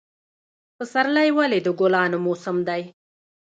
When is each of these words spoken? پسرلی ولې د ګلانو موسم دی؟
پسرلی 0.75 1.29
ولې 1.37 1.59
د 1.65 1.67
ګلانو 1.79 2.17
موسم 2.25 2.57
دی؟ 2.67 2.83